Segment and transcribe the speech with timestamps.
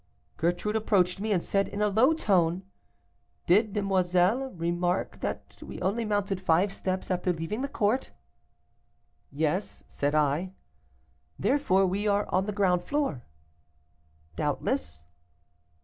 [0.37, 2.63] Gertrude approached me, and said in a low tone:
[3.45, 8.09] 'Did demoiselle remark that we only mounted five steps after leaving the court?'
[9.31, 10.53] 'Yes,' said I.
[11.37, 13.21] 'Therefore we are on the ground floor.'
[14.35, 15.03] 'Doubtless.